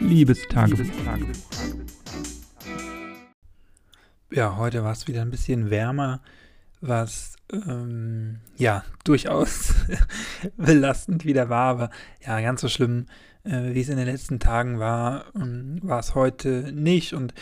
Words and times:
Liebestagebuch. 0.00 0.86
Ja, 4.32 4.56
heute 4.56 4.82
war 4.82 4.92
es 4.92 5.06
wieder 5.06 5.22
ein 5.22 5.30
bisschen 5.30 5.70
wärmer, 5.70 6.20
was 6.80 7.36
ähm, 7.52 8.38
ja 8.56 8.84
durchaus 9.04 9.74
belastend 10.56 11.24
wieder 11.24 11.48
war, 11.48 11.70
aber 11.70 11.90
ja, 12.26 12.40
ganz 12.40 12.62
so 12.62 12.68
schlimm, 12.68 13.06
äh, 13.44 13.74
wie 13.74 13.80
es 13.80 13.88
in 13.88 13.98
den 13.98 14.06
letzten 14.06 14.40
Tagen 14.40 14.78
war, 14.78 15.26
ähm, 15.34 15.78
war 15.82 16.00
es 16.00 16.14
heute 16.14 16.72
nicht. 16.72 17.12
Und 17.12 17.34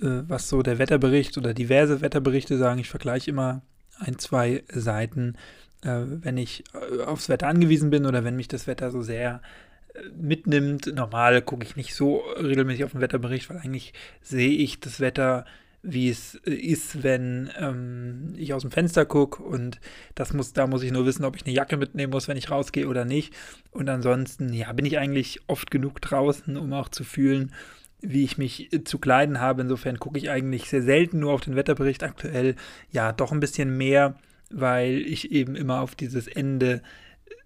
äh, 0.00 0.22
was 0.26 0.48
so 0.48 0.62
der 0.62 0.78
Wetterbericht 0.78 1.36
oder 1.36 1.52
diverse 1.52 2.00
Wetterberichte 2.00 2.56
sagen, 2.56 2.80
ich 2.80 2.88
vergleiche 2.88 3.30
immer 3.30 3.62
ein, 3.98 4.18
zwei 4.18 4.64
Seiten, 4.72 5.36
äh, 5.82 6.00
wenn 6.06 6.38
ich 6.38 6.64
äh, 6.72 7.02
aufs 7.02 7.28
Wetter 7.28 7.48
angewiesen 7.48 7.90
bin 7.90 8.06
oder 8.06 8.24
wenn 8.24 8.36
mich 8.36 8.48
das 8.48 8.66
Wetter 8.66 8.90
so 8.90 9.02
sehr 9.02 9.36
äh, 9.36 9.69
mitnimmt. 10.16 10.92
Normal 10.94 11.42
gucke 11.42 11.64
ich 11.64 11.76
nicht 11.76 11.94
so 11.94 12.22
regelmäßig 12.40 12.84
auf 12.84 12.92
den 12.92 13.00
Wetterbericht, 13.00 13.50
weil 13.50 13.58
eigentlich 13.58 13.92
sehe 14.22 14.50
ich 14.50 14.80
das 14.80 15.00
Wetter 15.00 15.44
wie 15.82 16.10
es 16.10 16.34
äh, 16.46 16.52
ist, 16.52 17.02
wenn 17.02 17.50
ähm, 17.58 18.34
ich 18.36 18.52
aus 18.52 18.62
dem 18.62 18.70
Fenster 18.70 19.06
gucke 19.06 19.42
und 19.42 19.80
das 20.14 20.32
muss, 20.32 20.52
da 20.52 20.66
muss 20.66 20.82
ich 20.82 20.92
nur 20.92 21.06
wissen, 21.06 21.24
ob 21.24 21.36
ich 21.36 21.44
eine 21.44 21.54
Jacke 21.54 21.76
mitnehmen 21.76 22.12
muss, 22.12 22.28
wenn 22.28 22.36
ich 22.36 22.50
rausgehe 22.50 22.88
oder 22.88 23.04
nicht. 23.04 23.34
Und 23.70 23.88
ansonsten, 23.88 24.52
ja, 24.52 24.72
bin 24.72 24.86
ich 24.86 24.98
eigentlich 24.98 25.40
oft 25.46 25.70
genug 25.70 26.00
draußen, 26.00 26.56
um 26.56 26.72
auch 26.72 26.88
zu 26.88 27.04
fühlen, 27.04 27.52
wie 28.00 28.24
ich 28.24 28.38
mich 28.38 28.72
äh, 28.72 28.84
zu 28.84 28.98
kleiden 28.98 29.40
habe. 29.40 29.62
Insofern 29.62 29.98
gucke 29.98 30.18
ich 30.18 30.30
eigentlich 30.30 30.68
sehr 30.68 30.82
selten 30.82 31.20
nur 31.20 31.32
auf 31.32 31.40
den 31.40 31.56
Wetterbericht 31.56 32.02
aktuell, 32.02 32.56
ja, 32.90 33.12
doch 33.12 33.32
ein 33.32 33.40
bisschen 33.40 33.76
mehr, 33.76 34.16
weil 34.50 34.98
ich 34.98 35.32
eben 35.32 35.56
immer 35.56 35.80
auf 35.80 35.94
dieses 35.94 36.26
Ende 36.26 36.82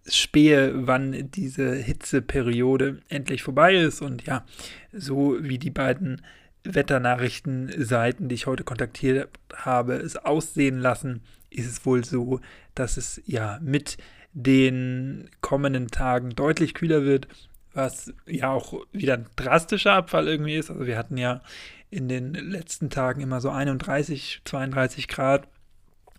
spähe, 0.08 0.86
wann 0.86 1.30
diese 1.30 1.74
Hitzeperiode 1.74 3.00
endlich 3.08 3.42
vorbei 3.42 3.74
ist. 3.74 4.02
Und 4.02 4.26
ja, 4.26 4.44
so 4.92 5.36
wie 5.40 5.58
die 5.58 5.70
beiden 5.70 6.22
Wetternachrichtenseiten, 6.64 8.28
die 8.28 8.34
ich 8.34 8.46
heute 8.46 8.64
kontaktiert 8.64 9.28
habe, 9.54 9.94
es 9.94 10.16
aussehen 10.16 10.78
lassen, 10.78 11.22
ist 11.50 11.70
es 11.70 11.86
wohl 11.86 12.04
so, 12.04 12.40
dass 12.74 12.96
es 12.96 13.22
ja 13.26 13.58
mit 13.62 13.98
den 14.32 15.30
kommenden 15.40 15.88
Tagen 15.88 16.30
deutlich 16.30 16.74
kühler 16.74 17.04
wird, 17.04 17.28
was 17.72 18.12
ja 18.26 18.50
auch 18.50 18.74
wieder 18.92 19.14
ein 19.14 19.26
drastischer 19.36 19.92
Abfall 19.92 20.26
irgendwie 20.26 20.56
ist. 20.56 20.70
Also 20.70 20.86
wir 20.86 20.98
hatten 20.98 21.16
ja 21.16 21.42
in 21.90 22.08
den 22.08 22.34
letzten 22.34 22.90
Tagen 22.90 23.20
immer 23.20 23.40
so 23.40 23.50
31, 23.50 24.42
32 24.44 25.06
Grad 25.06 25.48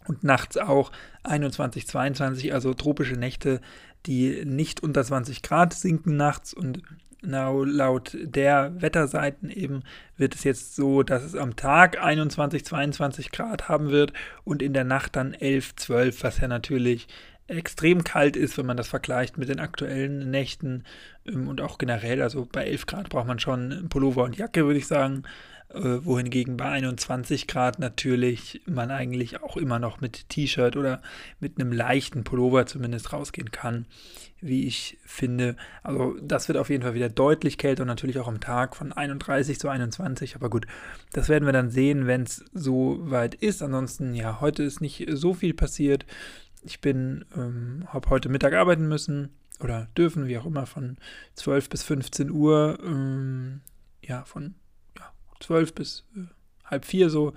und 0.07 0.23
nachts 0.23 0.57
auch 0.57 0.91
21, 1.23 1.87
22, 1.87 2.53
also 2.53 2.73
tropische 2.73 3.15
Nächte, 3.15 3.61
die 4.05 4.45
nicht 4.45 4.83
unter 4.83 5.03
20 5.03 5.41
Grad 5.41 5.73
sinken 5.73 6.15
nachts 6.15 6.53
und 6.53 6.83
laut 7.27 8.15
der 8.21 8.79
Wetterseiten 8.79 9.49
eben 9.49 9.81
wird 10.15 10.35
es 10.35 10.43
jetzt 10.43 10.75
so, 10.75 11.01
dass 11.01 11.23
es 11.23 11.35
am 11.35 11.55
Tag 11.55 12.01
21, 12.01 12.63
22 12.63 13.31
Grad 13.31 13.67
haben 13.67 13.89
wird 13.89 14.13
und 14.43 14.61
in 14.61 14.73
der 14.73 14.83
Nacht 14.83 15.15
dann 15.15 15.33
11, 15.33 15.75
12, 15.75 16.23
was 16.23 16.39
ja 16.39 16.47
natürlich 16.47 17.07
extrem 17.47 18.03
kalt 18.03 18.35
ist, 18.35 18.57
wenn 18.57 18.65
man 18.65 18.77
das 18.77 18.87
vergleicht 18.87 19.37
mit 19.37 19.49
den 19.49 19.59
aktuellen 19.59 20.31
Nächten 20.31 20.83
ähm, 21.27 21.47
und 21.47 21.61
auch 21.61 21.77
generell. 21.77 22.21
Also 22.21 22.47
bei 22.51 22.65
11 22.65 22.85
Grad 22.87 23.09
braucht 23.09 23.27
man 23.27 23.39
schon 23.39 23.87
Pullover 23.89 24.23
und 24.23 24.37
Jacke, 24.37 24.65
würde 24.65 24.79
ich 24.79 24.87
sagen. 24.87 25.23
Äh, 25.69 26.05
wohingegen 26.05 26.57
bei 26.57 26.65
21 26.65 27.47
Grad 27.47 27.79
natürlich 27.79 28.61
man 28.67 28.91
eigentlich 28.91 29.41
auch 29.41 29.57
immer 29.57 29.79
noch 29.79 29.99
mit 29.99 30.29
T-Shirt 30.29 30.77
oder 30.77 31.01
mit 31.39 31.59
einem 31.59 31.71
leichten 31.71 32.23
Pullover 32.23 32.67
zumindest 32.67 33.11
rausgehen 33.11 33.49
kann, 33.51 33.87
wie 34.41 34.67
ich 34.67 34.99
finde. 35.05 35.55
Also 35.81 36.17
das 36.21 36.47
wird 36.47 36.59
auf 36.59 36.69
jeden 36.69 36.83
Fall 36.83 36.93
wieder 36.93 37.09
deutlich 37.09 37.57
kälter 37.57 37.81
und 37.81 37.87
natürlich 37.87 38.19
auch 38.19 38.27
am 38.27 38.39
Tag 38.39 38.75
von 38.75 38.93
31 38.93 39.59
zu 39.59 39.67
21. 39.67 40.35
Aber 40.35 40.51
gut, 40.51 40.67
das 41.13 41.29
werden 41.29 41.47
wir 41.47 41.53
dann 41.53 41.71
sehen, 41.71 42.05
wenn 42.05 42.21
es 42.21 42.45
so 42.53 42.99
weit 43.01 43.33
ist. 43.33 43.63
Ansonsten, 43.63 44.13
ja, 44.13 44.39
heute 44.41 44.61
ist 44.61 44.81
nicht 44.81 45.07
so 45.13 45.33
viel 45.33 45.55
passiert. 45.55 46.05
Ich 46.61 46.79
bin, 46.79 47.25
ähm, 47.35 47.85
habe 47.87 48.11
heute 48.11 48.29
Mittag 48.29 48.53
arbeiten 48.53 48.87
müssen 48.87 49.29
oder 49.59 49.87
dürfen, 49.97 50.27
wie 50.27 50.37
auch 50.37 50.45
immer, 50.45 50.67
von 50.67 50.97
12 51.33 51.69
bis 51.69 51.81
15 51.81 52.29
Uhr. 52.29 52.77
Ähm, 52.85 53.61
ja, 54.03 54.23
von 54.25 54.53
12 55.39 55.73
bis 55.73 56.05
äh, 56.15 56.21
halb 56.65 56.85
vier 56.85 57.09
so. 57.09 57.33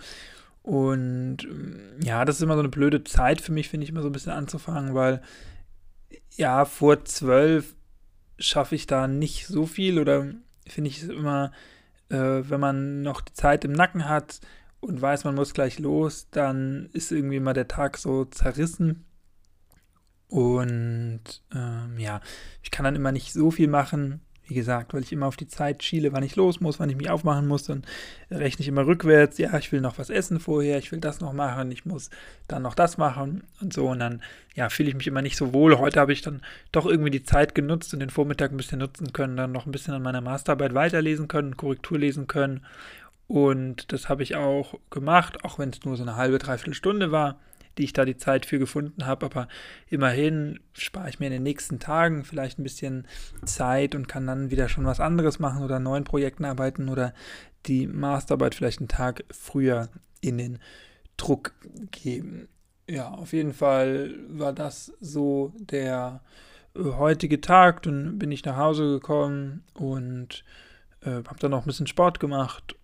Und 0.63 1.39
ähm, 1.45 1.99
ja, 2.03 2.25
das 2.25 2.37
ist 2.37 2.43
immer 2.43 2.55
so 2.55 2.61
eine 2.61 2.69
blöde 2.69 3.05
Zeit 3.05 3.41
für 3.41 3.53
mich, 3.53 3.69
finde 3.69 3.85
ich, 3.85 3.91
immer 3.91 4.03
so 4.03 4.09
ein 4.09 4.13
bisschen 4.13 4.33
anzufangen, 4.33 4.95
weil 4.95 5.23
ja, 6.37 6.65
vor 6.65 7.05
zwölf 7.05 7.75
schaffe 8.39 8.75
ich 8.75 8.87
da 8.87 9.09
nicht 9.09 9.47
so 9.47 9.67
viel 9.67 9.99
oder 9.99 10.27
finde 10.67 10.91
ich 10.91 11.03
es 11.03 11.09
immer, 11.09 11.53
äh, 12.11 12.17
wenn 12.17 12.61
man 12.61 13.03
noch 13.03 13.21
die 13.21 13.33
Zeit 13.33 13.65
im 13.65 13.73
Nacken 13.73 14.09
hat 14.09 14.41
und 14.81 15.01
weiß, 15.01 15.25
man 15.25 15.35
muss 15.35 15.55
gleich 15.55 15.79
los, 15.79 16.29
dann 16.31 16.89
ist 16.93 17.11
irgendwie 17.11 17.37
immer 17.37 17.55
der 17.55 17.69
Tag 17.69 17.99
so 17.99 18.25
zerrissen. 18.25 19.05
Und 20.29 21.23
ähm, 21.55 21.99
ja, 21.99 22.21
ich 22.63 22.71
kann 22.71 22.85
dann 22.85 22.97
immer 22.97 23.13
nicht 23.13 23.33
so 23.33 23.51
viel 23.51 23.69
machen. 23.69 24.21
Wie 24.49 24.55
gesagt, 24.55 24.95
weil 24.95 25.03
ich 25.03 25.13
immer 25.13 25.27
auf 25.27 25.37
die 25.37 25.47
Zeit 25.47 25.83
schiele, 25.83 26.15
wann 26.15 26.23
ich 26.23 26.35
los 26.35 26.59
muss, 26.61 26.81
wann 26.81 26.89
ich 26.89 26.97
mich 26.97 27.11
aufmachen 27.11 27.47
muss, 27.47 27.65
dann 27.65 27.85
rechne 28.31 28.63
ich 28.63 28.69
immer 28.69 28.87
rückwärts. 28.87 29.37
Ja, 29.37 29.57
ich 29.59 29.71
will 29.73 29.83
noch 29.83 29.99
was 29.99 30.09
essen 30.09 30.41
vorher, 30.41 30.79
ich 30.79 30.91
will 30.91 31.01
das 31.01 31.21
noch 31.21 31.35
machen, 31.35 31.71
ich 31.71 31.85
muss 31.85 32.09
dann 32.49 32.63
noch 32.63 32.75
das 32.75 32.97
machen 32.97 33.45
und 33.61 33.75
so. 33.75 33.89
Und 33.89 33.99
dann, 33.99 34.23
ja, 34.55 34.71
fühle 34.71 34.89
ich 34.89 34.95
mich 34.95 35.07
immer 35.07 35.21
nicht 35.21 35.37
so 35.37 35.53
wohl. 35.53 35.79
Heute 35.79 36.01
habe 36.01 36.15
ich 36.15 36.23
dann 36.23 36.41
doch 36.73 36.87
irgendwie 36.87 37.11
die 37.11 37.23
Zeit 37.23 37.55
genutzt 37.55 37.93
und 37.93 38.01
den 38.01 38.09
Vormittag 38.09 38.51
ein 38.51 38.57
bisschen 38.57 38.79
nutzen 38.79 39.13
können, 39.13 39.37
dann 39.37 39.53
noch 39.53 39.67
ein 39.67 39.73
bisschen 39.73 39.93
an 39.93 40.03
meiner 40.03 40.23
Masterarbeit 40.23 40.73
weiterlesen 40.73 41.29
können, 41.29 41.59
Korrektur 41.59 41.99
lesen 41.99 42.27
können. 42.27 42.65
Und 43.27 43.93
das 43.93 44.09
habe 44.09 44.23
ich 44.23 44.35
auch 44.35 44.81
gemacht, 44.89 45.45
auch 45.45 45.59
wenn 45.59 45.69
es 45.69 45.85
nur 45.85 45.99
so 45.99 46.03
eine 46.05 46.17
halbe, 46.17 46.39
dreiviertel 46.39 46.73
Stunde 46.73 47.13
war 47.13 47.39
die 47.78 47.84
ich 47.84 47.93
da 47.93 48.05
die 48.05 48.16
Zeit 48.16 48.44
für 48.44 48.59
gefunden 48.59 49.06
habe. 49.06 49.27
Aber 49.27 49.49
immerhin 49.89 50.61
spare 50.72 51.09
ich 51.09 51.21
mir 51.21 51.27
in 51.27 51.33
den 51.33 51.43
nächsten 51.43 51.78
Tagen 51.78 52.25
vielleicht 52.25 52.59
ein 52.59 52.65
bisschen 52.65 53.06
Zeit 53.44 53.94
und 53.94 54.09
kann 54.09 54.27
dann 54.27 54.50
wieder 54.50 54.69
schon 54.69 54.84
was 54.84 55.00
anderes 55.00 55.39
machen 55.39 55.62
oder 55.62 55.78
neuen 55.78 56.05
Projekten 56.05 56.44
arbeiten 56.44 56.88
oder 56.88 57.15
die 57.67 57.87
Masterarbeit 57.87 58.55
vielleicht 58.55 58.81
einen 58.81 58.88
Tag 58.88 59.25
früher 59.31 59.88
in 60.21 60.38
den 60.38 60.59
Druck 61.17 61.53
geben. 61.91 62.49
Ja, 62.88 63.11
auf 63.11 63.33
jeden 63.33 63.53
Fall 63.53 64.15
war 64.28 64.53
das 64.53 64.93
so 65.00 65.53
der 65.59 66.22
heutige 66.75 67.41
Tag. 67.41 67.83
Dann 67.83 68.19
bin 68.19 68.33
ich 68.33 68.44
nach 68.44 68.56
Hause 68.56 68.84
gekommen 68.84 69.65
und 69.75 70.44
äh, 71.03 71.11
habe 71.11 71.38
dann 71.38 71.50
noch 71.50 71.62
ein 71.62 71.67
bisschen 71.67 71.87
Sport 71.87 72.19
gemacht 72.21 72.77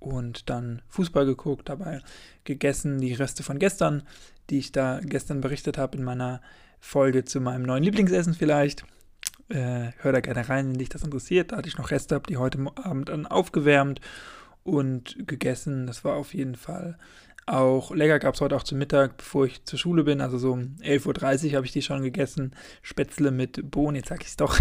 und 0.00 0.50
dann 0.50 0.82
Fußball 0.88 1.26
geguckt, 1.26 1.68
dabei 1.68 2.00
gegessen, 2.44 3.00
die 3.00 3.14
Reste 3.14 3.42
von 3.42 3.58
gestern, 3.58 4.02
die 4.48 4.58
ich 4.58 4.72
da 4.72 5.00
gestern 5.02 5.40
berichtet 5.40 5.78
habe 5.78 5.96
in 5.96 6.02
meiner 6.02 6.40
Folge 6.80 7.24
zu 7.24 7.40
meinem 7.40 7.62
neuen 7.62 7.84
Lieblingsessen 7.84 8.34
vielleicht. 8.34 8.84
Äh, 9.48 9.92
hör 9.98 10.12
da 10.12 10.20
gerne 10.20 10.48
rein, 10.48 10.70
wenn 10.70 10.78
dich 10.78 10.88
das 10.88 11.02
interessiert. 11.02 11.52
Da 11.52 11.58
hatte 11.58 11.68
ich 11.68 11.76
noch 11.76 11.90
Reste, 11.90 12.14
habe 12.14 12.26
die 12.28 12.38
heute 12.38 12.58
Abend 12.76 13.08
dann 13.08 13.26
aufgewärmt 13.26 14.00
und 14.64 15.16
gegessen. 15.26 15.86
Das 15.86 16.04
war 16.04 16.16
auf 16.16 16.34
jeden 16.34 16.54
Fall 16.54 16.98
auch 17.46 17.90
lecker 17.92 18.18
gab 18.18 18.34
es 18.34 18.40
heute 18.40 18.54
auch 18.54 18.62
zum 18.62 18.78
Mittag, 18.78 19.16
bevor 19.16 19.46
ich 19.46 19.64
zur 19.64 19.78
Schule 19.78 20.04
bin. 20.04 20.20
Also 20.20 20.38
so 20.38 20.52
um 20.52 20.76
11.30 20.82 21.46
Uhr 21.50 21.56
habe 21.56 21.66
ich 21.66 21.72
die 21.72 21.82
schon 21.82 22.02
gegessen. 22.02 22.54
Spätzle 22.82 23.30
mit 23.30 23.70
Bohnen, 23.70 23.96
jetzt 23.96 24.08
sag 24.08 24.20
ich 24.22 24.28
es 24.28 24.36
doch. 24.36 24.58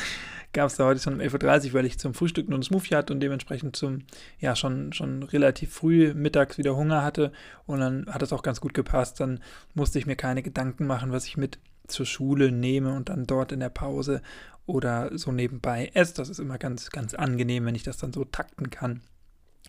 gab 0.52 0.68
es 0.68 0.76
da 0.76 0.84
heute 0.84 1.00
schon 1.00 1.14
um 1.14 1.20
11.30 1.20 1.68
Uhr, 1.68 1.74
weil 1.74 1.86
ich 1.86 1.98
zum 1.98 2.14
Frühstück 2.14 2.48
nur 2.48 2.56
einen 2.56 2.62
Smoothie 2.62 2.94
hatte 2.94 3.12
und 3.12 3.20
dementsprechend 3.20 3.76
zum, 3.76 4.04
ja, 4.38 4.54
schon, 4.54 4.92
schon 4.92 5.22
relativ 5.22 5.72
früh 5.72 6.12
mittags 6.14 6.58
wieder 6.58 6.76
Hunger 6.76 7.02
hatte. 7.02 7.32
Und 7.64 7.80
dann 7.80 8.06
hat 8.06 8.22
es 8.22 8.32
auch 8.32 8.42
ganz 8.42 8.60
gut 8.60 8.74
gepasst. 8.74 9.20
Dann 9.20 9.40
musste 9.74 9.98
ich 9.98 10.06
mir 10.06 10.16
keine 10.16 10.42
Gedanken 10.42 10.86
machen, 10.86 11.12
was 11.12 11.26
ich 11.26 11.36
mit 11.36 11.58
zur 11.86 12.06
Schule 12.06 12.52
nehme 12.52 12.92
und 12.94 13.08
dann 13.08 13.26
dort 13.26 13.52
in 13.52 13.60
der 13.60 13.68
Pause 13.70 14.20
oder 14.66 15.16
so 15.16 15.32
nebenbei 15.32 15.90
esse. 15.94 16.14
Das 16.14 16.28
ist 16.28 16.40
immer 16.40 16.58
ganz, 16.58 16.90
ganz 16.90 17.14
angenehm, 17.14 17.64
wenn 17.64 17.76
ich 17.76 17.84
das 17.84 17.96
dann 17.96 18.12
so 18.12 18.24
takten 18.24 18.70
kann 18.70 19.00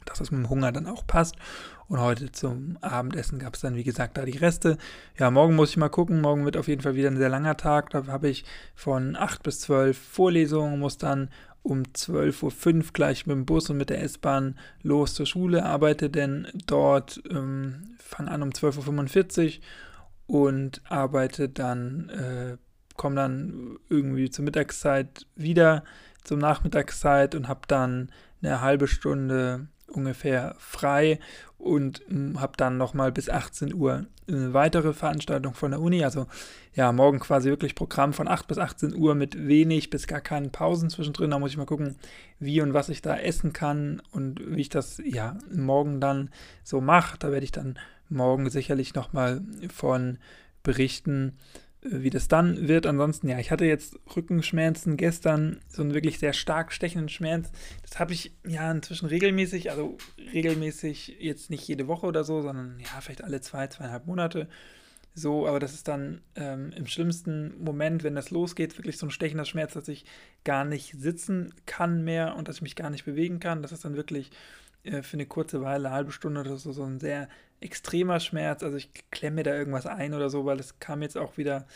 dass 0.05 0.19
es 0.19 0.31
mit 0.31 0.39
dem 0.39 0.49
Hunger 0.49 0.71
dann 0.71 0.88
auch 0.88 1.05
passt. 1.05 1.35
Und 1.88 2.01
heute 2.01 2.31
zum 2.33 2.77
Abendessen 2.81 3.39
gab 3.39 3.55
es 3.55 3.61
dann, 3.61 3.75
wie 3.75 3.85
gesagt, 3.85 4.17
da 4.17 4.25
die 4.25 4.38
Reste. 4.38 4.77
Ja, 5.17 5.31
morgen 5.31 5.55
muss 5.55 5.69
ich 5.69 5.77
mal 5.77 5.88
gucken. 5.89 6.19
Morgen 6.19 6.44
wird 6.44 6.57
auf 6.57 6.67
jeden 6.67 6.81
Fall 6.81 6.95
wieder 6.95 7.09
ein 7.09 7.17
sehr 7.17 7.29
langer 7.29 7.55
Tag. 7.55 7.91
Da 7.91 8.07
habe 8.07 8.27
ich 8.27 8.44
von 8.75 9.15
8 9.15 9.41
bis 9.41 9.61
12 9.61 9.97
Vorlesungen, 9.97 10.79
muss 10.79 10.97
dann 10.97 11.29
um 11.67 11.83
12.05 11.83 12.75
Uhr 12.75 12.83
gleich 12.94 13.25
mit 13.25 13.35
dem 13.35 13.45
Bus 13.45 13.69
und 13.69 13.77
mit 13.77 13.89
der 13.89 14.01
S-Bahn 14.01 14.57
los 14.83 15.13
zur 15.13 15.25
Schule, 15.25 15.65
arbeite 15.65 16.09
denn 16.09 16.47
dort, 16.65 17.21
ähm, 17.29 17.95
fange 17.99 18.31
an 18.31 18.41
um 18.41 18.49
12.45 18.49 19.59
Uhr 20.27 20.44
und 20.44 20.81
arbeite 20.89 21.49
dann, 21.49 22.09
äh, 22.09 22.57
komme 22.95 23.15
dann 23.15 23.77
irgendwie 23.89 24.29
zur 24.29 24.45
Mittagszeit 24.45 25.27
wieder, 25.35 25.83
zur 26.23 26.38
Nachmittagszeit 26.38 27.35
und 27.35 27.47
habe 27.47 27.61
dann 27.67 28.11
eine 28.41 28.61
halbe 28.61 28.88
Stunde 28.88 29.67
ungefähr 29.87 30.55
frei 30.59 31.19
und 31.57 32.01
hm, 32.07 32.39
habe 32.39 32.53
dann 32.57 32.77
nochmal 32.77 33.11
bis 33.11 33.29
18 33.29 33.73
Uhr 33.73 34.05
eine 34.27 34.53
weitere 34.53 34.93
Veranstaltung 34.93 35.53
von 35.53 35.71
der 35.71 35.81
Uni. 35.81 36.03
Also 36.03 36.27
ja, 36.73 36.91
morgen 36.91 37.19
quasi 37.19 37.49
wirklich 37.49 37.75
Programm 37.75 38.13
von 38.13 38.27
8 38.27 38.47
bis 38.47 38.57
18 38.57 38.95
Uhr 38.95 39.15
mit 39.15 39.47
wenig 39.47 39.89
bis 39.89 40.07
gar 40.07 40.21
keinen 40.21 40.51
Pausen 40.51 40.89
zwischendrin. 40.89 41.31
Da 41.31 41.39
muss 41.39 41.51
ich 41.51 41.57
mal 41.57 41.65
gucken, 41.65 41.95
wie 42.39 42.61
und 42.61 42.73
was 42.73 42.89
ich 42.89 43.01
da 43.01 43.17
essen 43.17 43.53
kann 43.53 44.01
und 44.11 44.41
wie 44.45 44.61
ich 44.61 44.69
das 44.69 45.01
ja 45.03 45.37
morgen 45.51 46.01
dann 46.01 46.29
so 46.63 46.81
mache. 46.81 47.17
Da 47.17 47.31
werde 47.31 47.45
ich 47.45 47.51
dann 47.51 47.79
morgen 48.09 48.49
sicherlich 48.49 48.93
nochmal 48.93 49.41
von 49.73 50.17
berichten 50.63 51.37
wie 51.81 52.09
das 52.09 52.27
dann 52.27 52.68
wird. 52.68 52.85
Ansonsten, 52.85 53.29
ja, 53.29 53.39
ich 53.39 53.51
hatte 53.51 53.65
jetzt 53.65 54.00
Rückenschmerzen 54.15 54.97
gestern, 54.97 55.59
so 55.68 55.81
einen 55.81 55.94
wirklich 55.94 56.19
sehr 56.19 56.33
stark 56.33 56.71
stechenden 56.71 57.09
Schmerz. 57.09 57.51
Das 57.83 58.00
habe 58.00 58.13
ich 58.13 58.33
ja 58.45 58.71
inzwischen 58.71 59.07
regelmäßig, 59.07 59.71
also 59.71 59.97
regelmäßig 60.33 61.18
jetzt 61.19 61.50
nicht 61.50 61.68
jede 61.68 61.88
Woche 61.88 62.07
oder 62.07 62.24
so, 62.24 62.41
sondern 62.41 62.79
ja, 62.79 63.00
vielleicht 63.01 63.24
alle 63.24 63.41
zwei, 63.41 63.68
zweieinhalb 63.68 64.07
Monate. 64.07 64.47
So, 65.13 65.47
aber 65.47 65.59
das 65.59 65.74
ist 65.74 65.88
dann 65.88 66.21
ähm, 66.35 66.71
im 66.75 66.85
schlimmsten 66.85 67.59
Moment, 67.63 68.03
wenn 68.03 68.13
das 68.13 68.30
losgeht, 68.30 68.77
wirklich 68.77 69.00
so 69.00 69.07
ein 69.07 69.12
stechender 69.12 69.45
Schmerz, 69.45 69.73
dass 69.73 69.88
ich 69.88 70.06
gar 70.44 70.63
nicht 70.63 70.94
sitzen 70.95 71.53
kann 71.65 72.03
mehr 72.03 72.35
und 72.35 72.47
dass 72.47 72.57
ich 72.57 72.62
mich 72.62 72.75
gar 72.75 72.91
nicht 72.91 73.06
bewegen 73.06 73.39
kann. 73.39 73.63
Das 73.63 73.71
ist 73.71 73.83
dann 73.83 73.95
wirklich 73.95 74.30
äh, 74.83 75.01
für 75.01 75.15
eine 75.15 75.25
kurze 75.25 75.62
Weile, 75.62 75.88
eine 75.88 75.95
halbe 75.95 76.12
Stunde 76.12 76.41
oder 76.41 76.57
so, 76.57 76.71
so 76.71 76.83
ein 76.83 77.00
sehr 77.00 77.30
extremer 77.62 78.19
Schmerz. 78.19 78.63
Also 78.63 78.77
ich 78.77 78.89
klemme 79.12 79.38
mir 79.38 79.44
da 79.44 79.56
irgendwas 79.56 79.86
ein 79.86 80.13
oder 80.13 80.30
so, 80.30 80.45
weil 80.45 80.59
es 80.59 80.80
kam 80.80 81.01
jetzt 81.01 81.18
auch 81.18 81.38
wieder, 81.38 81.68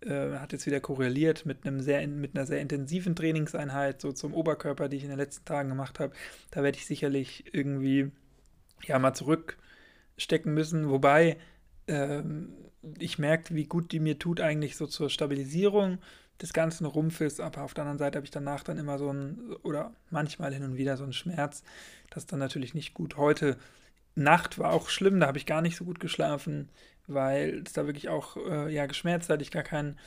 äh, 0.00 0.38
hat 0.38 0.52
jetzt 0.52 0.66
wieder 0.66 0.80
korreliert 0.80 1.46
mit 1.46 1.66
einem 1.66 1.80
sehr, 1.80 2.06
mit 2.06 2.36
einer 2.36 2.46
sehr 2.46 2.60
intensiven 2.60 3.16
Trainingseinheit, 3.16 4.00
so 4.00 4.12
zum 4.12 4.34
Oberkörper, 4.34 4.88
die 4.88 4.98
ich 4.98 5.04
in 5.04 5.10
den 5.10 5.18
letzten 5.18 5.44
Tagen 5.44 5.68
gemacht 5.68 6.00
habe. 6.00 6.14
Da 6.50 6.62
werde 6.62 6.78
ich 6.78 6.86
sicherlich 6.86 7.54
irgendwie 7.54 8.10
ja 8.84 8.98
mal 8.98 9.14
zurückstecken 9.14 10.52
müssen. 10.52 10.90
Wobei 10.90 11.38
ähm, 11.86 12.52
ich 12.98 13.18
merke, 13.18 13.54
wie 13.54 13.64
gut 13.66 13.92
die 13.92 14.00
mir 14.00 14.18
tut, 14.18 14.40
eigentlich 14.40 14.76
so 14.76 14.86
zur 14.86 15.08
Stabilisierung 15.08 15.98
des 16.40 16.52
ganzen 16.52 16.86
Rumpfes, 16.86 17.38
aber 17.38 17.62
auf 17.62 17.74
der 17.74 17.82
anderen 17.82 17.98
Seite 17.98 18.16
habe 18.16 18.24
ich 18.24 18.30
danach 18.30 18.64
dann 18.64 18.78
immer 18.78 18.98
so 18.98 19.12
ein, 19.12 19.54
oder 19.62 19.92
manchmal 20.10 20.52
hin 20.52 20.64
und 20.64 20.76
wieder 20.76 20.96
so 20.96 21.04
einen 21.04 21.12
Schmerz. 21.12 21.62
Das 22.10 22.26
dann 22.26 22.40
natürlich 22.40 22.74
nicht 22.74 22.94
gut. 22.94 23.16
Heute 23.16 23.56
Nacht 24.14 24.58
war 24.58 24.72
auch 24.72 24.88
schlimm, 24.88 25.20
da 25.20 25.26
habe 25.26 25.38
ich 25.38 25.46
gar 25.46 25.62
nicht 25.62 25.76
so 25.76 25.84
gut 25.84 26.00
geschlafen, 26.00 26.68
weil 27.06 27.62
es 27.64 27.72
da 27.72 27.86
wirklich 27.86 28.08
auch 28.08 28.36
äh, 28.36 28.72
ja, 28.72 28.86
geschmerzt 28.86 29.30
hat, 29.30 29.42
ich 29.42 29.50
gar, 29.50 29.62
kein, 29.62 29.98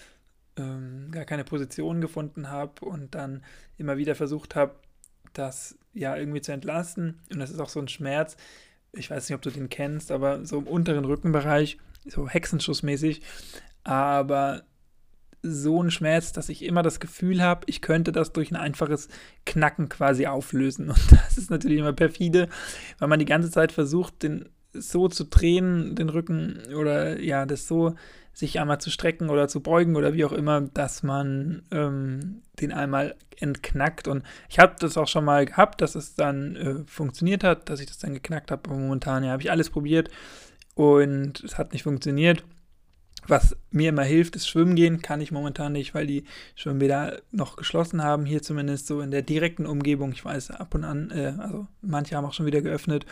ähm, 0.57 1.09
gar 1.11 1.25
keine 1.25 1.43
Position 1.43 2.01
gefunden 2.01 2.49
habe 2.49 2.85
und 2.85 3.15
dann 3.15 3.43
immer 3.77 3.97
wieder 3.97 4.15
versucht 4.15 4.55
habe, 4.55 4.75
das 5.33 5.77
ja 5.93 6.15
irgendwie 6.15 6.41
zu 6.41 6.51
entlasten. 6.51 7.19
Und 7.31 7.39
das 7.39 7.51
ist 7.51 7.59
auch 7.59 7.69
so 7.69 7.79
ein 7.79 7.87
Schmerz, 7.87 8.37
ich 8.91 9.09
weiß 9.09 9.27
nicht, 9.27 9.35
ob 9.35 9.41
du 9.41 9.49
den 9.49 9.69
kennst, 9.69 10.11
aber 10.11 10.45
so 10.45 10.59
im 10.59 10.67
unteren 10.67 11.05
Rückenbereich, 11.05 11.77
so 12.05 12.29
hexenschussmäßig, 12.29 13.21
aber 13.83 14.63
so 15.45 15.81
ein 15.81 15.92
Schmerz, 15.92 16.31
dass 16.31 16.50
ich 16.50 16.63
immer 16.63 16.81
das 16.81 17.00
Gefühl 17.00 17.42
habe, 17.42 17.62
ich 17.68 17.81
könnte 17.81 18.12
das 18.12 18.33
durch 18.33 18.51
ein 18.51 18.56
einfaches 18.56 19.07
Knacken 19.45 19.89
quasi 19.89 20.25
auflösen. 20.27 20.89
Und 20.89 21.12
das 21.12 21.38
ist 21.38 21.50
natürlich 21.50 21.80
immer 21.80 21.94
perfide, 21.94 22.50
weil 23.00 23.07
man 23.07 23.19
die 23.19 23.25
ganze 23.25 23.51
Zeit 23.51 23.71
versucht, 23.71 24.24
den 24.24 24.50
so 24.74 25.07
zu 25.07 25.25
drehen, 25.25 25.95
den 25.95 26.09
Rücken 26.09 26.59
oder 26.75 27.19
ja, 27.21 27.45
das 27.45 27.68
so 27.68 27.95
sich 28.33 28.59
einmal 28.59 28.81
zu 28.81 28.89
strecken 28.89 29.30
oder 29.30 29.47
zu 29.47 29.62
beugen 29.62 29.95
oder 29.95 30.13
wie 30.13 30.25
auch 30.25 30.33
immer, 30.33 30.59
dass 30.59 31.03
man 31.03 31.63
ähm, 31.71 32.41
den 32.59 32.74
einmal 32.74 33.15
entknackt. 33.38 34.09
Und 34.09 34.24
ich 34.50 34.59
habe 34.59 34.75
das 34.77 34.98
auch 34.98 35.07
schon 35.07 35.24
mal 35.24 35.45
gehabt, 35.45 35.81
dass 35.81 35.95
es 35.95 36.15
dann 36.15 36.56
äh, 36.57 36.75
funktioniert 36.86 37.45
hat, 37.45 37.69
dass 37.69 37.80
ich 37.80 37.86
das 37.86 38.00
dann 38.00 38.13
geknackt 38.13 38.51
habe. 38.51 38.69
Momentan 38.69 39.24
ja, 39.24 39.31
habe 39.31 39.41
ich 39.41 39.51
alles 39.51 39.69
probiert 39.69 40.09
und 40.74 41.41
es 41.45 41.57
hat 41.57 41.71
nicht 41.71 41.83
funktioniert. 41.83 42.44
Was 43.27 43.56
mir 43.72 43.89
immer 43.89 44.04
hilft, 44.04 44.36
ist 44.36 44.48
Schwimmen 44.48 44.75
gehen. 44.75 45.01
Kann 45.01 45.22
ich 45.22 45.31
momentan 45.31 45.74
nicht, 45.74 45.94
weil 45.94 46.07
die 46.07 46.25
Schwimmbäder 46.56 47.22
noch 47.31 47.56
geschlossen 47.56 48.04
haben. 48.04 48.25
Hier 48.25 48.42
zumindest 48.42 48.88
so 48.88 49.01
in 49.01 49.12
der 49.12 49.22
direkten 49.22 49.66
Umgebung. 49.66 50.12
Ich 50.12 50.24
weiß 50.24 50.51
ab 50.51 50.75
und 50.75 50.83
an, 50.83 51.12
äh, 51.12 51.33
also 51.39 51.68
manche 51.81 52.16
haben 52.16 52.25
auch 52.25 52.33
schon 52.33 52.45
wieder 52.45 52.62
geöffnet. 52.62 53.06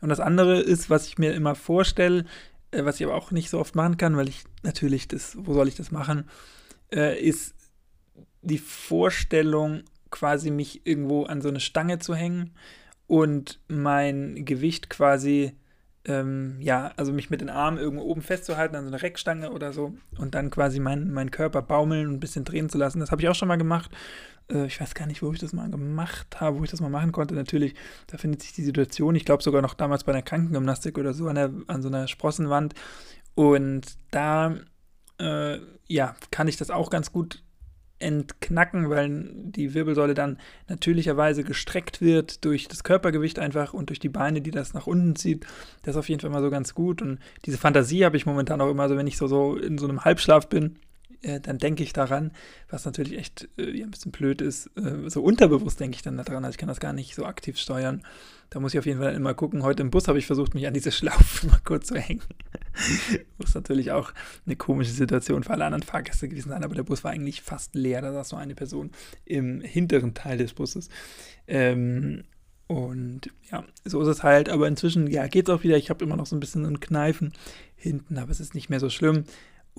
Und 0.00 0.08
das 0.08 0.20
andere 0.20 0.60
ist, 0.60 0.90
was 0.90 1.06
ich 1.06 1.18
mir 1.18 1.34
immer 1.34 1.54
vorstelle, 1.54 2.24
äh, 2.70 2.84
was 2.84 3.00
ich 3.00 3.06
aber 3.06 3.14
auch 3.14 3.30
nicht 3.30 3.50
so 3.50 3.58
oft 3.58 3.74
machen 3.74 3.96
kann, 3.96 4.16
weil 4.16 4.28
ich 4.28 4.44
natürlich 4.62 5.08
das, 5.08 5.36
wo 5.38 5.54
soll 5.54 5.68
ich 5.68 5.76
das 5.76 5.90
machen, 5.90 6.24
äh, 6.92 7.20
ist 7.20 7.54
die 8.42 8.58
Vorstellung, 8.58 9.82
quasi 10.10 10.50
mich 10.50 10.86
irgendwo 10.86 11.24
an 11.24 11.42
so 11.42 11.48
eine 11.48 11.60
Stange 11.60 11.98
zu 11.98 12.14
hängen 12.14 12.54
und 13.06 13.60
mein 13.68 14.44
Gewicht 14.44 14.88
quasi 14.88 15.52
ähm, 16.04 16.56
ja, 16.60 16.92
also 16.96 17.12
mich 17.12 17.30
mit 17.30 17.40
den 17.40 17.50
Armen 17.50 17.78
irgendwo 17.78 18.04
oben 18.04 18.22
festzuhalten, 18.22 18.76
an 18.76 18.84
so 18.84 18.88
einer 18.88 19.02
Reckstange 19.02 19.50
oder 19.50 19.72
so 19.72 19.94
und 20.18 20.34
dann 20.34 20.50
quasi 20.50 20.80
meinen 20.80 21.12
mein 21.12 21.30
Körper 21.30 21.62
baumeln 21.62 22.06
und 22.08 22.14
ein 22.14 22.20
bisschen 22.20 22.44
drehen 22.44 22.68
zu 22.68 22.78
lassen. 22.78 23.00
Das 23.00 23.10
habe 23.10 23.22
ich 23.22 23.28
auch 23.28 23.34
schon 23.34 23.48
mal 23.48 23.56
gemacht. 23.56 23.90
Äh, 24.50 24.66
ich 24.66 24.80
weiß 24.80 24.94
gar 24.94 25.06
nicht, 25.06 25.22
wo 25.22 25.32
ich 25.32 25.38
das 25.38 25.52
mal 25.52 25.70
gemacht 25.70 26.40
habe, 26.40 26.58
wo 26.58 26.64
ich 26.64 26.70
das 26.70 26.80
mal 26.80 26.88
machen 26.88 27.12
konnte. 27.12 27.34
Natürlich, 27.34 27.74
da 28.06 28.18
findet 28.18 28.42
sich 28.42 28.52
die 28.52 28.62
Situation, 28.62 29.14
ich 29.14 29.24
glaube 29.24 29.42
sogar 29.42 29.62
noch 29.62 29.74
damals 29.74 30.04
bei 30.04 30.12
der 30.12 30.22
Krankengymnastik 30.22 30.98
oder 30.98 31.14
so, 31.14 31.28
an, 31.28 31.34
der, 31.34 31.52
an 31.66 31.82
so 31.82 31.88
einer 31.88 32.08
Sprossenwand. 32.08 32.74
Und 33.34 33.96
da, 34.10 34.56
äh, 35.20 35.58
ja, 35.86 36.16
kann 36.30 36.48
ich 36.48 36.56
das 36.56 36.70
auch 36.70 36.90
ganz 36.90 37.12
gut 37.12 37.42
entknacken, 37.98 38.90
weil 38.90 39.30
die 39.34 39.74
Wirbelsäule 39.74 40.14
dann 40.14 40.38
natürlicherweise 40.68 41.44
gestreckt 41.44 42.00
wird 42.00 42.44
durch 42.44 42.68
das 42.68 42.84
Körpergewicht 42.84 43.38
einfach 43.38 43.74
und 43.74 43.90
durch 43.90 43.98
die 43.98 44.08
Beine, 44.08 44.40
die 44.40 44.50
das 44.50 44.74
nach 44.74 44.86
unten 44.86 45.16
zieht. 45.16 45.46
Das 45.82 45.94
ist 45.94 45.98
auf 45.98 46.08
jeden 46.08 46.20
Fall 46.20 46.30
mal 46.30 46.42
so 46.42 46.50
ganz 46.50 46.74
gut. 46.74 47.02
Und 47.02 47.18
diese 47.44 47.58
Fantasie 47.58 48.04
habe 48.04 48.16
ich 48.16 48.26
momentan 48.26 48.60
auch 48.60 48.70
immer, 48.70 48.88
so 48.88 48.96
wenn 48.96 49.06
ich 49.06 49.16
so, 49.16 49.26
so 49.26 49.56
in 49.56 49.78
so 49.78 49.88
einem 49.88 50.04
Halbschlaf 50.04 50.48
bin, 50.48 50.76
äh, 51.22 51.40
dann 51.40 51.58
denke 51.58 51.82
ich 51.82 51.92
daran, 51.92 52.32
was 52.68 52.84
natürlich 52.84 53.18
echt 53.18 53.48
äh, 53.58 53.82
ein 53.82 53.90
bisschen 53.90 54.12
blöd 54.12 54.40
ist. 54.40 54.70
Äh, 54.76 55.08
so 55.08 55.22
unterbewusst 55.22 55.80
denke 55.80 55.96
ich 55.96 56.02
dann 56.02 56.16
daran, 56.16 56.44
also 56.44 56.54
ich 56.54 56.58
kann 56.58 56.68
das 56.68 56.80
gar 56.80 56.92
nicht 56.92 57.14
so 57.14 57.24
aktiv 57.24 57.58
steuern. 57.58 58.02
Da 58.50 58.60
muss 58.60 58.72
ich 58.72 58.78
auf 58.78 58.86
jeden 58.86 59.00
Fall 59.00 59.14
immer 59.14 59.34
gucken. 59.34 59.62
Heute 59.62 59.82
im 59.82 59.90
Bus 59.90 60.08
habe 60.08 60.18
ich 60.18 60.26
versucht, 60.26 60.54
mich 60.54 60.66
an 60.66 60.74
diese 60.74 60.92
Schlaufe 60.92 61.46
mal 61.46 61.60
kurz 61.64 61.88
zu 61.88 61.96
hängen. 61.96 62.22
muss 63.38 63.54
natürlich 63.54 63.90
auch 63.90 64.12
eine 64.46 64.56
komische 64.56 64.92
Situation 64.92 65.42
für 65.42 65.52
alle 65.52 65.64
anderen 65.64 65.82
Fahrgäste 65.82 66.28
gewesen 66.28 66.50
sein, 66.50 66.64
aber 66.64 66.74
der 66.74 66.84
Bus 66.84 67.04
war 67.04 67.10
eigentlich 67.10 67.42
fast 67.42 67.74
leer. 67.74 68.00
Da 68.00 68.12
saß 68.12 68.32
nur 68.32 68.40
eine 68.40 68.54
Person 68.54 68.90
im 69.24 69.60
hinteren 69.60 70.14
Teil 70.14 70.38
des 70.38 70.54
Busses. 70.54 70.88
Ähm, 71.46 72.24
und 72.68 73.30
ja, 73.50 73.64
so 73.84 74.00
ist 74.02 74.08
es 74.08 74.22
halt. 74.22 74.48
Aber 74.48 74.68
inzwischen, 74.68 75.08
ja, 75.08 75.26
geht 75.26 75.48
es 75.48 75.54
auch 75.54 75.64
wieder. 75.64 75.76
Ich 75.76 75.90
habe 75.90 76.04
immer 76.04 76.16
noch 76.16 76.26
so 76.26 76.36
ein 76.36 76.40
bisschen 76.40 76.64
ein 76.64 76.80
Kneifen 76.80 77.32
hinten, 77.74 78.18
aber 78.18 78.30
es 78.30 78.40
ist 78.40 78.54
nicht 78.54 78.68
mehr 78.68 78.80
so 78.80 78.90
schlimm. 78.90 79.24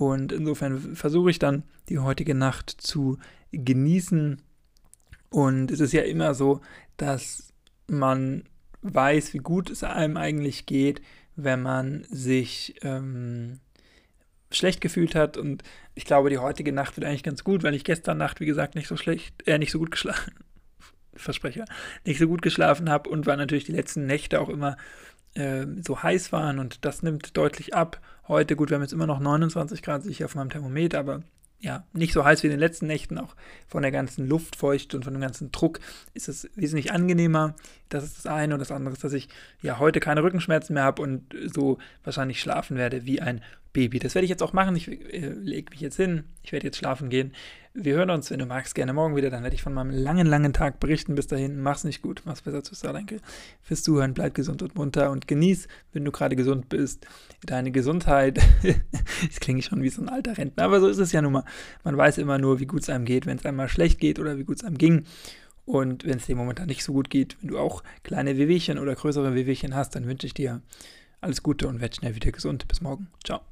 Und 0.00 0.32
insofern 0.32 0.96
versuche 0.96 1.28
ich 1.28 1.38
dann 1.38 1.62
die 1.90 1.98
heutige 1.98 2.34
Nacht 2.34 2.70
zu 2.70 3.18
genießen. 3.52 4.40
Und 5.28 5.70
es 5.70 5.80
ist 5.80 5.92
ja 5.92 6.00
immer 6.00 6.32
so, 6.32 6.62
dass 6.96 7.52
man 7.86 8.44
weiß, 8.80 9.34
wie 9.34 9.40
gut 9.40 9.68
es 9.68 9.84
einem 9.84 10.16
eigentlich 10.16 10.64
geht, 10.64 11.02
wenn 11.36 11.60
man 11.60 12.06
sich 12.08 12.76
ähm, 12.80 13.60
schlecht 14.50 14.80
gefühlt 14.80 15.14
hat. 15.14 15.36
Und 15.36 15.64
ich 15.94 16.06
glaube, 16.06 16.30
die 16.30 16.38
heutige 16.38 16.72
Nacht 16.72 16.96
wird 16.96 17.06
eigentlich 17.06 17.22
ganz 17.22 17.44
gut, 17.44 17.62
weil 17.62 17.74
ich 17.74 17.84
gestern 17.84 18.16
Nacht, 18.16 18.40
wie 18.40 18.46
gesagt, 18.46 18.76
nicht 18.76 18.88
so 18.88 18.96
schlecht, 18.96 19.46
äh, 19.46 19.58
nicht 19.58 19.70
so 19.70 19.78
gut 19.78 19.90
geschlafen, 19.90 20.32
Versprecher, 21.14 21.66
nicht 22.06 22.18
so 22.18 22.26
gut 22.26 22.40
geschlafen 22.40 22.88
habe 22.88 23.10
und 23.10 23.26
war 23.26 23.36
natürlich 23.36 23.64
die 23.64 23.72
letzten 23.72 24.06
Nächte 24.06 24.40
auch 24.40 24.48
immer 24.48 24.78
äh, 25.34 25.66
so 25.86 26.02
heiß 26.02 26.32
waren 26.32 26.58
und 26.58 26.84
das 26.84 27.02
nimmt 27.02 27.36
deutlich 27.36 27.74
ab. 27.74 28.00
Heute, 28.28 28.56
gut, 28.56 28.70
wir 28.70 28.76
haben 28.76 28.82
jetzt 28.82 28.92
immer 28.92 29.06
noch 29.06 29.20
29 29.20 29.82
Grad 29.82 30.02
sicher 30.02 30.26
auf 30.26 30.34
meinem 30.34 30.50
Thermometer, 30.50 30.98
aber 30.98 31.22
ja, 31.60 31.84
nicht 31.92 32.14
so 32.14 32.24
heiß 32.24 32.42
wie 32.42 32.46
in 32.46 32.52
den 32.52 32.60
letzten 32.60 32.86
Nächten, 32.86 33.18
auch 33.18 33.36
von 33.66 33.82
der 33.82 33.90
ganzen 33.92 34.26
Luftfeuchte 34.26 34.96
und 34.96 35.04
von 35.04 35.12
dem 35.12 35.20
ganzen 35.20 35.52
Druck 35.52 35.80
ist 36.14 36.28
es 36.28 36.48
wesentlich 36.54 36.90
angenehmer. 36.90 37.54
Das 37.90 38.02
ist 38.02 38.16
das 38.16 38.26
eine 38.26 38.54
und 38.54 38.60
das 38.60 38.70
andere 38.70 38.94
ist, 38.94 39.04
dass 39.04 39.12
ich 39.12 39.28
ja 39.60 39.78
heute 39.78 40.00
keine 40.00 40.22
Rückenschmerzen 40.22 40.72
mehr 40.72 40.84
habe 40.84 41.02
und 41.02 41.34
so 41.52 41.76
wahrscheinlich 42.02 42.40
schlafen 42.40 42.78
werde 42.78 43.04
wie 43.04 43.20
ein 43.20 43.42
Baby. 43.74 43.98
Das 43.98 44.14
werde 44.14 44.24
ich 44.24 44.30
jetzt 44.30 44.42
auch 44.42 44.54
machen. 44.54 44.74
Ich 44.74 44.88
äh, 44.88 45.28
lege 45.28 45.70
mich 45.70 45.80
jetzt 45.80 45.96
hin. 45.96 46.24
Ich 46.42 46.52
werde 46.52 46.66
jetzt 46.66 46.78
schlafen 46.78 47.10
gehen. 47.10 47.34
Wir 47.72 47.94
hören 47.94 48.10
uns, 48.10 48.28
wenn 48.32 48.40
du 48.40 48.46
magst, 48.46 48.74
gerne 48.74 48.92
morgen 48.92 49.14
wieder. 49.14 49.30
Dann 49.30 49.44
werde 49.44 49.54
ich 49.54 49.62
von 49.62 49.72
meinem 49.72 49.90
langen, 49.90 50.26
langen 50.26 50.52
Tag 50.52 50.80
berichten. 50.80 51.14
Bis 51.14 51.28
dahin, 51.28 51.60
mach's 51.60 51.84
nicht 51.84 52.02
gut, 52.02 52.22
mach's 52.24 52.42
besser 52.42 52.64
zu 52.64 52.74
Danke 52.82 53.20
fürs 53.62 53.84
Zuhören. 53.84 54.12
Bleib 54.12 54.34
gesund 54.34 54.62
und 54.62 54.74
munter 54.74 55.12
und 55.12 55.28
genieß, 55.28 55.68
wenn 55.92 56.04
du 56.04 56.10
gerade 56.10 56.34
gesund 56.34 56.68
bist, 56.68 57.06
deine 57.46 57.70
Gesundheit. 57.70 58.40
Jetzt 59.22 59.40
klinge 59.40 59.62
schon 59.62 59.82
wie 59.82 59.88
so 59.88 60.02
ein 60.02 60.08
alter 60.08 60.36
Rentner, 60.36 60.64
aber 60.64 60.80
so 60.80 60.88
ist 60.88 60.98
es 60.98 61.12
ja 61.12 61.22
nun 61.22 61.32
mal. 61.32 61.44
Man 61.84 61.96
weiß 61.96 62.18
immer 62.18 62.38
nur, 62.38 62.58
wie 62.58 62.66
gut 62.66 62.82
es 62.82 62.90
einem 62.90 63.04
geht, 63.04 63.26
wenn 63.26 63.38
es 63.38 63.46
einmal 63.46 63.68
schlecht 63.68 64.00
geht 64.00 64.18
oder 64.18 64.36
wie 64.36 64.44
gut 64.44 64.56
es 64.56 64.64
einem 64.64 64.78
ging. 64.78 65.04
Und 65.64 66.04
wenn 66.04 66.18
es 66.18 66.26
dir 66.26 66.34
momentan 66.34 66.66
nicht 66.66 66.82
so 66.82 66.92
gut 66.92 67.08
geht, 67.08 67.36
wenn 67.40 67.50
du 67.50 67.58
auch 67.58 67.84
kleine 68.02 68.36
Wehwehchen 68.36 68.80
oder 68.80 68.96
größere 68.96 69.36
Wehwehchen 69.36 69.76
hast, 69.76 69.94
dann 69.94 70.06
wünsche 70.06 70.26
ich 70.26 70.34
dir 70.34 70.60
alles 71.20 71.44
Gute 71.44 71.68
und 71.68 71.80
werd 71.80 71.94
schnell 71.94 72.16
wieder 72.16 72.32
gesund. 72.32 72.66
Bis 72.66 72.80
morgen. 72.80 73.06
Ciao. 73.24 73.49